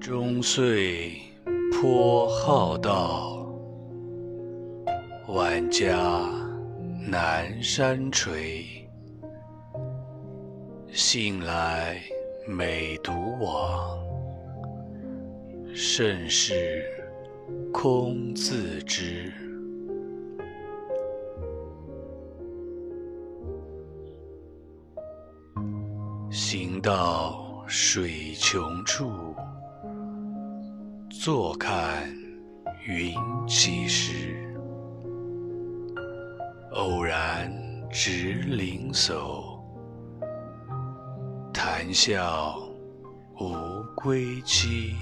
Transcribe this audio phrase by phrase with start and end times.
[0.00, 1.12] 终岁
[1.70, 3.46] 颇好道，
[5.28, 6.26] 万家
[7.06, 8.64] 南山陲。
[10.90, 12.00] 信来
[12.48, 13.98] 每独往，
[15.74, 16.82] 甚是
[17.70, 19.30] 空自知。
[26.30, 29.34] 行到水穷处，
[31.22, 32.10] 坐看
[32.86, 33.12] 云
[33.46, 34.42] 起时。
[36.72, 37.52] 偶然
[37.90, 39.60] 值灵叟，
[41.52, 42.58] 谈笑
[43.38, 43.54] 无
[43.94, 44.96] 归期。